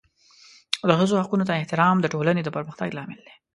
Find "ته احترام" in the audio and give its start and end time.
1.49-1.95